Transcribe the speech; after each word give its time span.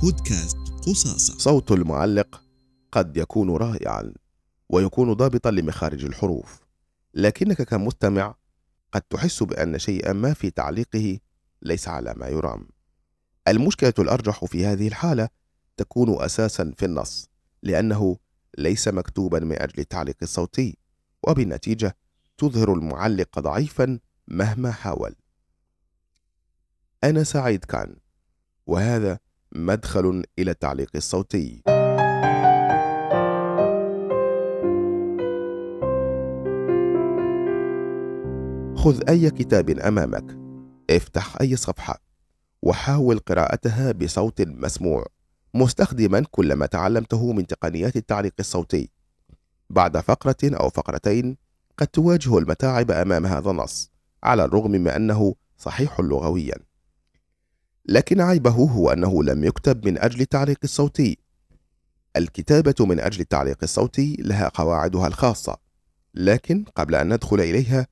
بودكاست 0.00 0.56
قصاصة. 0.86 1.38
صوت 1.38 1.72
المعلق 1.72 2.42
قد 2.92 3.16
يكون 3.16 3.56
رائعا 3.56 4.12
ويكون 4.68 5.12
ضابطا 5.12 5.50
لمخارج 5.50 6.04
الحروف 6.04 6.60
لكنك 7.14 7.62
كمستمع 7.62 8.34
قد 8.92 9.02
تحس 9.02 9.42
بأن 9.42 9.78
شيئا 9.78 10.12
ما 10.12 10.34
في 10.34 10.50
تعليقه 10.50 11.18
ليس 11.62 11.88
على 11.88 12.14
ما 12.16 12.28
يرام. 12.28 12.68
المشكلة 13.48 13.94
الأرجح 13.98 14.44
في 14.44 14.66
هذه 14.66 14.88
الحالة 14.88 15.28
تكون 15.76 16.22
أساسا 16.22 16.74
في 16.76 16.84
النص 16.84 17.30
لأنه 17.62 18.16
ليس 18.58 18.88
مكتوبا 18.88 19.38
من 19.40 19.62
أجل 19.62 19.78
التعليق 19.78 20.16
الصوتي 20.22 20.78
وبالنتيجة 21.22 21.96
تظهر 22.38 22.72
المعلق 22.72 23.38
ضعيفا 23.38 23.98
مهما 24.28 24.72
حاول. 24.72 25.14
أنا 27.04 27.24
سعيد 27.24 27.64
كان 27.64 27.96
وهذا 28.66 29.18
مدخل 29.52 30.24
إلى 30.38 30.50
التعليق 30.50 30.90
الصوتي. 30.96 31.62
خذ 38.76 39.08
أي 39.08 39.30
كتاب 39.30 39.70
أمامك. 39.70 40.38
افتح 40.90 41.40
أي 41.40 41.56
صفحة. 41.56 42.02
وحاول 42.62 43.18
قراءتها 43.18 43.92
بصوت 43.92 44.42
مسموع. 44.42 45.06
مستخدما 45.54 46.24
كل 46.30 46.52
ما 46.52 46.66
تعلمته 46.66 47.32
من 47.32 47.46
تقنيات 47.46 47.96
التعليق 47.96 48.34
الصوتي. 48.40 48.90
بعد 49.70 49.96
فقرة 49.96 50.36
أو 50.44 50.68
فقرتين 50.68 51.36
قد 51.78 51.86
تواجه 51.86 52.38
المتاعب 52.38 52.90
أمام 52.90 53.26
هذا 53.26 53.50
النص 53.50 53.90
على 54.22 54.44
الرغم 54.44 54.70
من 54.70 54.88
أنه 54.88 55.34
صحيح 55.56 56.00
لغويا. 56.00 56.67
لكن 57.86 58.20
عيبه 58.20 58.50
هو 58.50 58.90
أنه 58.90 59.24
لم 59.24 59.44
يكتب 59.44 59.86
من 59.86 59.98
أجل 59.98 60.20
التعليق 60.20 60.58
الصوتي. 60.64 61.18
الكتابة 62.16 62.74
من 62.80 63.00
أجل 63.00 63.20
التعليق 63.20 63.58
الصوتي 63.62 64.16
لها 64.18 64.48
قواعدها 64.48 65.06
الخاصة 65.06 65.56
لكن 66.14 66.64
قبل 66.74 66.94
أن 66.94 67.12
ندخل 67.14 67.40
إليها 67.40 67.86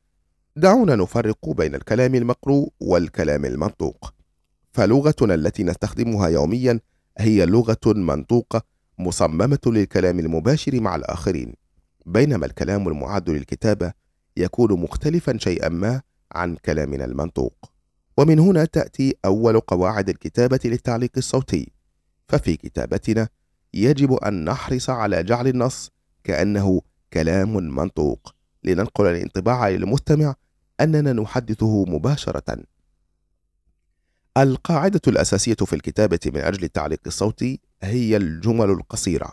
دعونا 0.56 0.96
نفرق 0.96 1.50
بين 1.50 1.74
الكلام 1.74 2.14
المقروء 2.14 2.72
والكلام 2.80 3.44
المنطوق. 3.44 4.14
فلغتنا 4.72 5.34
التي 5.34 5.62
نستخدمها 5.62 6.28
يوميا 6.28 6.80
هي 7.18 7.46
لغة 7.46 7.78
منطوقة 7.86 8.62
مصممة 8.98 9.58
للكلام 9.66 10.18
المباشر 10.18 10.80
مع 10.80 10.96
الآخرين 10.96 11.54
بينما 12.06 12.46
الكلام 12.46 12.88
المعد 12.88 13.30
للكتابة 13.30 13.92
يكون 14.36 14.80
مختلفا 14.80 15.38
شيئا 15.38 15.68
ما 15.68 16.02
عن 16.32 16.56
كلامنا 16.56 17.04
المنطوق. 17.04 17.75
ومن 18.16 18.38
هنا 18.38 18.64
تأتي 18.64 19.14
أول 19.24 19.60
قواعد 19.60 20.08
الكتابة 20.08 20.60
للتعليق 20.64 21.10
الصوتي. 21.16 21.72
ففي 22.28 22.56
كتابتنا 22.56 23.28
يجب 23.74 24.12
أن 24.12 24.44
نحرص 24.44 24.90
على 24.90 25.22
جعل 25.22 25.48
النص 25.48 25.90
كأنه 26.24 26.80
كلام 27.12 27.56
منطوق 27.56 28.34
لننقل 28.64 29.06
الانطباع 29.06 29.68
للمستمع 29.68 30.34
أننا 30.80 31.12
نحدثه 31.12 31.84
مباشرة. 31.84 32.64
القاعدة 34.36 35.00
الأساسية 35.06 35.54
في 35.54 35.72
الكتابة 35.72 36.18
من 36.26 36.40
أجل 36.40 36.64
التعليق 36.64 37.00
الصوتي 37.06 37.60
هي 37.82 38.16
الجمل 38.16 38.70
القصيرة 38.70 39.32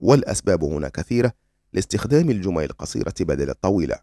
والأسباب 0.00 0.64
هنا 0.64 0.88
كثيرة 0.88 1.32
لاستخدام 1.72 2.30
الجمل 2.30 2.64
القصيرة 2.64 3.14
بدل 3.20 3.50
الطويلة 3.50 3.98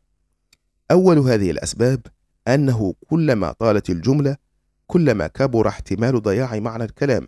أول 0.92 1.20
هذه 1.20 1.52
الأسباب 1.52 2.02
أنه 2.48 2.94
كلما 3.10 3.52
طالت 3.52 3.90
الجملة 3.90 4.38
كلما 4.88 5.28
كبر 5.28 5.68
احتمال 5.68 6.22
ضياع 6.22 6.60
معنى 6.60 6.84
الكلام. 6.84 7.28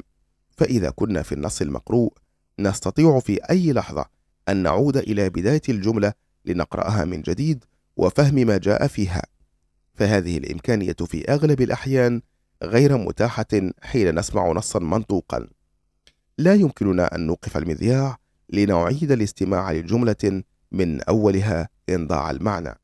فإذا 0.58 0.89
كنا 0.89 1.22
في 1.22 1.31
النص 1.36 1.61
المقروء 1.61 2.14
نستطيع 2.59 3.20
في 3.20 3.39
أي 3.50 3.73
لحظة 3.73 4.05
أن 4.49 4.64
نعود 4.64 4.98
إلى 4.98 5.30
بداية 5.30 5.61
الجملة 5.70 6.14
لنقرأها 6.45 7.05
من 7.05 7.21
جديد 7.21 7.65
وفهم 7.98 8.36
ما 8.36 8.58
جاء 8.58 8.87
فيها. 8.87 9.21
فهذه 9.93 10.37
الإمكانية 10.37 10.93
في 10.93 11.32
أغلب 11.33 11.61
الأحيان 11.61 12.21
غير 12.64 12.98
متاحة 12.98 13.71
حين 13.82 14.20
نسمع 14.20 14.52
نصا 14.52 14.80
منطوقا. 14.80 15.48
لا 16.37 16.54
يمكننا 16.54 17.16
أن 17.16 17.27
نوقف 17.27 17.58
المذياع 17.58 18.17
لنعيد 18.49 19.11
الاستماع 19.11 19.71
لجملة 19.71 20.43
من 20.71 21.02
أولها 21.02 21.70
إن 21.89 22.08
ضاع 22.08 22.32
المعنى. 22.32 22.80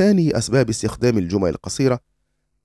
ثاني 0.00 0.38
أسباب 0.38 0.68
استخدام 0.68 1.18
الجمل 1.18 1.48
القصيرة 1.48 2.00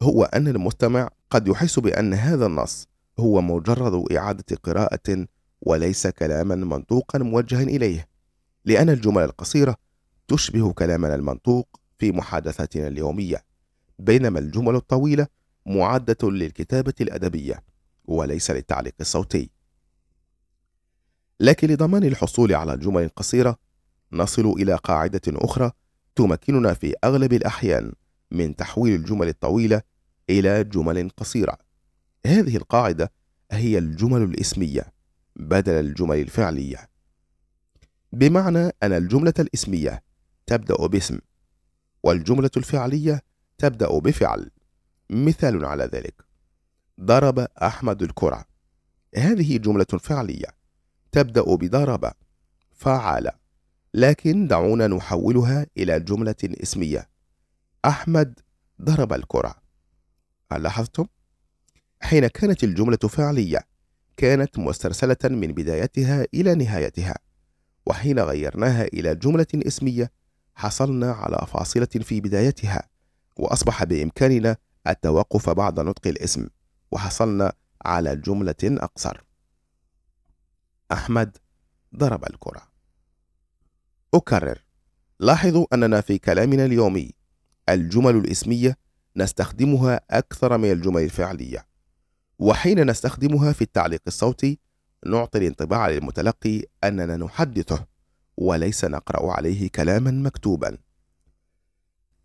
هو 0.02 0.24
أن 0.24 0.48
المستمع 0.48 1.10
قد 1.30 1.48
يحس 1.48 1.80
بأن 1.80 2.14
هذا 2.14 2.46
النص 2.46 2.88
هو 3.20 3.42
مجرد 3.42 4.12
إعادة 4.12 4.56
قراءة 4.64 5.28
وليس 5.62 6.08
كلاما 6.08 6.56
منطوقا 6.56 7.20
موجها 7.20 7.64
إليه 7.64 8.08
لأن 8.66 8.90
الجمل 8.90 9.24
القصيرة 9.24 9.76
تشبه 10.28 10.74
كلامنا 10.74 11.16
المنطوق 11.16 11.80
في 11.98 12.12
محادثاتنا 12.12 12.88
اليومية 12.88 13.44
بينما 14.00 14.40
الجمل 14.40 14.76
الطويلة 14.76 15.28
معدة 15.66 16.30
للكتابة 16.30 16.94
الأدبية 17.02 17.64
وليس 18.06 18.52
للتعليق 18.52 18.96
الصوتي. 19.02 19.50
لكن 21.40 21.68
لضمان 21.68 22.04
الحصول 22.04 22.54
على 22.54 22.74
الجمل 22.74 23.04
القصيرة 23.04 23.58
نصل 24.12 24.46
إلى 24.46 24.76
قاعدة 24.76 25.22
أخرى 25.28 25.72
تمكننا 26.16 26.74
في 26.74 26.94
أغلب 27.04 27.34
الأحيان 27.34 27.94
من 28.32 28.56
تحويل 28.56 28.96
الجمل 28.96 29.28
الطويلة 29.28 29.82
إلى 30.30 30.64
جمل 30.64 31.10
قصيرة. 31.18 31.58
هذه 32.26 32.58
القاعدة 32.58 33.12
هي 33.52 33.78
الجمل 33.78 34.22
الإسمية 34.22 34.94
بدل 35.36 35.74
الجمل 35.74 36.20
الفعلية. 36.20 36.90
بمعنى 38.14 38.72
أن 38.84 38.94
الجملة 38.94 39.34
الإسمية 39.40 40.04
تبدأ 40.48 40.88
باسم 40.88 41.20
والجملة 42.04 42.52
الفعلية 42.58 43.22
تبدأ 43.58 44.00
بفعل. 44.00 44.52
مثال 45.10 45.66
على 45.66 45.84
ذلك 45.84 46.26
ضرب 47.02 47.40
أحمد 47.40 48.02
الكرة. 48.02 48.46
هذه 49.16 49.58
جملة 49.58 49.86
فعلية 49.86 50.48
تبدأ 51.12 51.56
بضرب 51.56 52.12
فعل. 52.72 53.32
لكن 53.96 54.48
دعونا 54.48 54.88
نحولها 54.88 55.66
إلى 55.78 56.00
جملة 56.00 56.36
اسمية. 56.44 57.10
أحمد 57.86 58.40
ضرب 58.82 59.14
الكرة. 59.14 59.56
هل 60.52 60.64
لاحظتم؟ 60.64 61.06
حين 62.02 62.28
كانت 62.28 62.64
الجملة 62.64 62.98
فعلية 62.98 63.60
كانت 64.18 64.60
مسترسلة 64.60 65.18
من 65.24 65.48
بدايتها 65.54 66.26
إلى 66.34 66.56
نهايتها 66.56 67.16
وحين 67.86 68.20
غيرناها 68.20 68.84
إلى 68.86 69.16
جملة 69.16 69.48
اسمية 69.56 70.12
حصلنا 70.56 71.12
على 71.12 71.48
فاصلة 71.48 71.86
في 71.86 72.22
بدايتها 72.22 72.90
وأصبح 73.38 73.84
بإمكاننا 73.84 74.58
التوقف 74.88 75.50
بعد 75.50 75.80
نطق 75.80 76.08
الاسم 76.08 76.48
وحصلنا 76.92 77.54
على 77.86 78.16
جملة 78.16 78.56
أقصر. 78.64 79.24
أحمد 80.92 81.38
ضرب 81.96 82.24
الكرة. 82.24 82.75
أكرر. 84.16 84.64
لاحظوا 85.20 85.66
أننا 85.74 86.02
في 86.02 86.18
كلامنا 86.18 86.66
اليومي 86.66 87.12
الجمل 87.70 88.16
الإسمية 88.16 88.78
نستخدمها 89.18 90.02
أكثر 90.10 90.58
من 90.58 90.72
الجمل 90.72 91.04
الفعلية 91.04 91.66
وحين 92.40 92.90
نستخدمها 92.90 93.52
في 93.52 93.62
التعليق 93.62 94.02
الصوتي 94.08 94.60
نعطي 95.06 95.38
الانطباع 95.38 95.90
للمتلقي 95.90 96.64
أننا 96.84 97.18
نحدثه 97.18 97.86
وليس 98.38 98.86
نقرأ 98.86 99.32
عليه 99.32 99.70
كلاما 99.70 100.12
مكتوبا. 100.12 100.78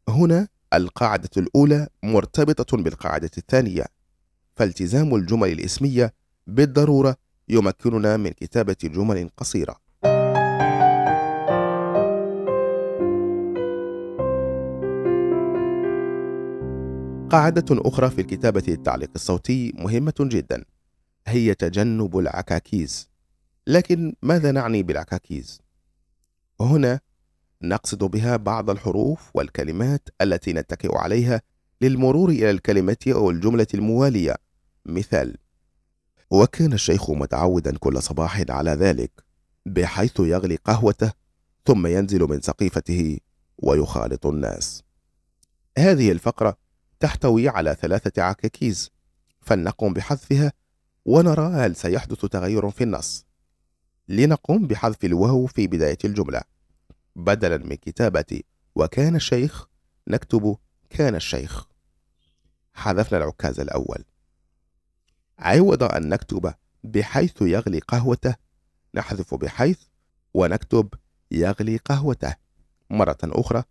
هنا 0.08 0.48
القاعدة 0.74 1.30
الأولى 1.36 1.88
مرتبطة 2.02 2.76
بالقاعدة 2.76 3.30
الثانية 3.38 3.84
فالتزام 4.56 5.14
الجمل 5.14 5.48
الإسمية 5.52 6.14
بالضرورة 6.46 7.16
يمكننا 7.48 8.16
من 8.16 8.30
كتابة 8.30 8.76
جمل 8.84 9.30
قصيرة. 9.36 9.89
قاعدة 17.30 17.64
أخرى 17.70 18.10
في 18.10 18.20
الكتابة 18.20 18.64
التعليق 18.68 19.10
الصوتي 19.14 19.72
مهمة 19.76 20.14
جدا 20.20 20.64
هي 21.26 21.54
تجنب 21.54 22.18
العكاكيز. 22.18 23.10
لكن 23.66 24.14
ماذا 24.22 24.52
نعني 24.52 24.82
بالعكاكيز؟ 24.82 25.60
هنا 26.60 27.00
نقصد 27.62 28.04
بها 28.04 28.36
بعض 28.36 28.70
الحروف 28.70 29.30
والكلمات 29.34 30.08
التي 30.20 30.52
نتكئ 30.52 30.96
عليها 30.96 31.42
للمرور 31.80 32.30
إلى 32.30 32.50
الكلمة 32.50 32.96
أو 33.08 33.30
الجملة 33.30 33.66
الموالية. 33.74 34.36
مثال 34.86 35.36
وكان 36.30 36.72
الشيخ 36.72 37.10
متعودا 37.10 37.76
كل 37.78 38.02
صباح 38.02 38.44
على 38.48 38.70
ذلك 38.70 39.10
بحيث 39.66 40.20
يغلي 40.20 40.56
قهوته 40.56 41.12
ثم 41.66 41.86
ينزل 41.86 42.20
من 42.20 42.40
سقيفته 42.40 43.18
ويخالط 43.58 44.26
الناس. 44.26 44.82
هذه 45.78 46.12
الفقرة 46.12 46.59
تحتوي 47.00 47.48
على 47.48 47.76
ثلاثة 47.80 48.22
عكاكيز 48.22 48.90
فلنقم 49.40 49.92
بحذفها 49.92 50.52
ونرى 51.04 51.46
هل 51.54 51.76
سيحدث 51.76 52.26
تغير 52.26 52.70
في 52.70 52.84
النص. 52.84 53.26
لنقوم 54.08 54.66
بحذف 54.66 55.04
الواو 55.04 55.46
في 55.46 55.66
بداية 55.66 55.98
الجملة. 56.04 56.40
بدلا 57.16 57.56
من 57.56 57.74
كتابة 57.76 58.40
وكان 58.74 59.16
الشيخ 59.16 59.66
نكتب 60.08 60.56
كان 60.90 61.14
الشيخ. 61.14 61.66
حذفنا 62.74 63.18
العكاز 63.18 63.60
الأول. 63.60 64.04
عوض 65.38 65.82
أن 65.82 66.08
نكتب 66.08 66.54
بحيث 66.84 67.42
يغلي 67.42 67.78
قهوته. 67.78 68.34
نحذف 68.94 69.34
بحيث 69.34 69.78
ونكتب 70.34 70.94
يغلي 71.30 71.76
قهوته. 71.76 72.34
مرة 72.90 73.18
أخرى. 73.24 73.62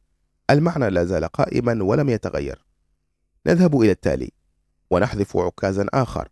المعنى 0.50 0.90
لا 0.90 1.06
زال 1.06 1.26
قائما 1.26 1.84
ولم 1.84 2.10
يتغير. 2.10 2.69
نذهب 3.48 3.82
إلى 3.82 3.92
التالي 3.92 4.32
ونحذف 4.92 5.38
عكازا 5.38 5.86
آخر. 5.94 6.30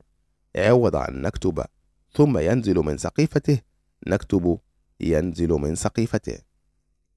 عوض 0.55 0.95
أن 0.95 1.21
نكتب 1.21 1.65
ثم 2.13 2.37
ينزل 2.37 2.75
من 2.75 2.97
سقيفته 2.97 3.61
نكتب 4.07 4.59
ينزل 4.99 5.49
من 5.49 5.75
سقيفته. 5.75 6.39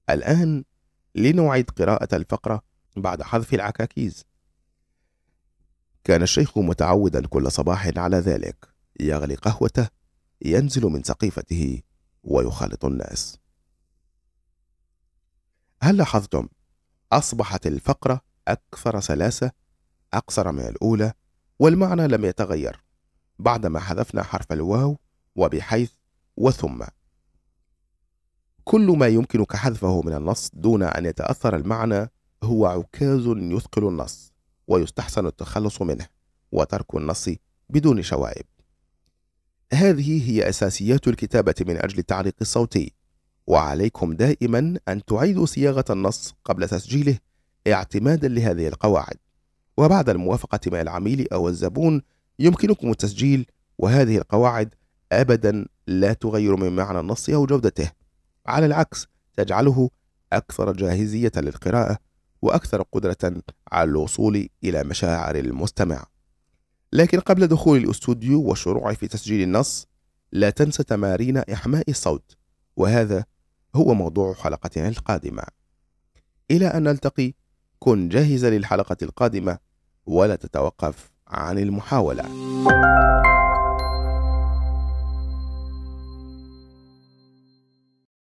الآن 0.09 0.63
لنعيد 1.15 1.69
قراءة 1.69 2.15
الفقرة 2.15 2.63
بعد 2.97 3.23
حذف 3.23 3.53
العكاكيز. 3.53 4.25
كان 6.03 6.21
الشيخ 6.21 6.57
متعودا 6.57 7.27
كل 7.27 7.51
صباح 7.51 7.91
على 7.97 8.17
ذلك. 8.17 8.67
يغلي 8.99 9.35
قهوته 9.35 9.87
ينزل 10.41 10.83
من 10.83 11.03
سقيفته 11.03 11.81
ويخالط 12.23 12.85
الناس. 12.85 13.37
هل 15.83 15.97
لاحظتم؟ 15.97 16.47
أصبحت 17.13 17.67
الفقرة 17.67 18.21
أكثر 18.47 18.99
سلاسة 18.99 19.51
أقصر 20.13 20.51
من 20.51 20.67
الأولى 20.67 21.13
والمعنى 21.59 22.07
لم 22.07 22.25
يتغير 22.25 22.83
بعدما 23.39 23.79
حذفنا 23.79 24.23
حرف 24.23 24.51
الواو 24.51 24.97
وبحيث 25.35 25.91
وثم. 26.37 26.83
كل 28.63 28.87
ما 28.87 29.07
يمكنك 29.07 29.55
حذفه 29.55 30.01
من 30.01 30.13
النص 30.13 30.51
دون 30.53 30.83
أن 30.83 31.05
يتأثر 31.05 31.55
المعنى 31.55 32.09
هو 32.43 32.65
عكاز 32.65 33.23
يثقل 33.27 33.87
النص 33.87 34.33
ويستحسن 34.67 35.25
التخلص 35.25 35.81
منه 35.81 36.07
وترك 36.51 36.95
النص 36.95 37.29
بدون 37.69 38.01
شوائب. 38.01 38.45
هذه 39.73 40.29
هي 40.29 40.49
أساسيات 40.49 41.07
الكتابة 41.07 41.55
من 41.61 41.77
أجل 41.77 41.99
التعليق 41.99 42.35
الصوتي 42.41 42.93
وعليكم 43.47 44.13
دائما 44.13 44.79
أن 44.87 45.05
تعيدوا 45.05 45.45
صياغة 45.45 45.85
النص 45.89 46.35
قبل 46.45 46.69
تسجيله 46.69 47.17
اعتمادا 47.67 48.27
لهذه 48.27 48.67
القواعد. 48.67 49.17
وبعد 49.77 50.09
الموافقة 50.09 50.59
من 50.67 50.79
العميل 50.79 51.27
أو 51.33 51.49
الزبون 51.49 52.01
يمكنكم 52.39 52.91
التسجيل 52.91 53.45
وهذه 53.77 54.17
القواعد 54.17 54.75
أبدا 55.11 55.65
لا 55.87 56.13
تغير 56.13 56.55
من 56.55 56.75
معنى 56.75 56.99
النص 56.99 57.29
أو 57.29 57.45
جودته. 57.45 57.91
على 58.45 58.65
العكس 58.65 59.07
تجعله 59.37 59.89
أكثر 60.33 60.71
جاهزية 60.71 61.31
للقراءة 61.35 61.97
وأكثر 62.41 62.81
قدرة 62.81 63.41
على 63.71 63.89
الوصول 63.89 64.49
إلى 64.63 64.83
مشاعر 64.83 65.35
المستمع. 65.35 66.05
لكن 66.93 67.19
قبل 67.19 67.47
دخول 67.47 67.77
الأستوديو 67.77 68.41
والشروع 68.41 68.93
في 68.93 69.07
تسجيل 69.07 69.41
النص 69.41 69.87
لا 70.31 70.49
تنسى 70.49 70.83
تمارين 70.83 71.37
إحماء 71.37 71.89
الصوت 71.89 72.37
وهذا 72.75 73.25
هو 73.75 73.93
موضوع 73.93 74.33
حلقتنا 74.33 74.87
القادمة. 74.87 75.43
إلى 76.51 76.67
أن 76.67 76.83
نلتقي 76.83 77.33
كن 77.83 78.09
جاهزة 78.09 78.49
للحلقة 78.49 78.97
القادمة 79.01 79.57
ولا 80.05 80.35
تتوقف 80.35 81.11
عن 81.27 81.59
المحاولة. 81.59 82.23